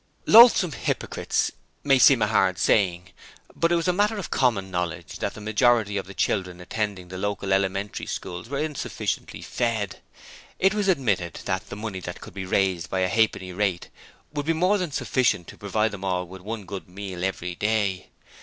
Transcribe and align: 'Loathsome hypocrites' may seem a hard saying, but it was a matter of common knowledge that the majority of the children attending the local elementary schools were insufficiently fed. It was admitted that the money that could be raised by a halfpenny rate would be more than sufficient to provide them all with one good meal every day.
'Loathsome 0.25 0.71
hypocrites' 0.71 1.51
may 1.83 1.99
seem 1.99 2.23
a 2.23 2.25
hard 2.27 2.57
saying, 2.57 3.09
but 3.55 3.71
it 3.71 3.75
was 3.75 3.87
a 3.87 3.93
matter 3.93 4.17
of 4.17 4.31
common 4.31 4.71
knowledge 4.71 5.17
that 5.19 5.35
the 5.35 5.39
majority 5.39 5.95
of 5.95 6.07
the 6.07 6.13
children 6.15 6.59
attending 6.59 7.09
the 7.09 7.19
local 7.19 7.53
elementary 7.53 8.07
schools 8.07 8.49
were 8.49 8.57
insufficiently 8.57 9.43
fed. 9.43 10.01
It 10.57 10.73
was 10.73 10.87
admitted 10.87 11.41
that 11.45 11.69
the 11.69 11.75
money 11.75 11.99
that 11.99 12.19
could 12.19 12.33
be 12.33 12.45
raised 12.47 12.89
by 12.89 13.01
a 13.01 13.07
halfpenny 13.07 13.53
rate 13.53 13.89
would 14.33 14.47
be 14.47 14.53
more 14.53 14.79
than 14.79 14.91
sufficient 14.91 15.47
to 15.49 15.57
provide 15.59 15.91
them 15.91 16.03
all 16.03 16.25
with 16.25 16.41
one 16.41 16.65
good 16.65 16.89
meal 16.89 17.23
every 17.23 17.53
day. 17.53 18.09